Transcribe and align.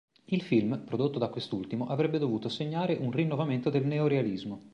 Il 0.25 0.41
film, 0.41 0.81
prodotto 0.83 1.19
da 1.19 1.27
quest'ultimo, 1.27 1.85
avrebbe 1.87 2.17
dovuto 2.17 2.49
segnare 2.49 2.95
un 2.95 3.11
rinnovamento 3.11 3.69
del 3.69 3.85
Neorealismo. 3.85 4.59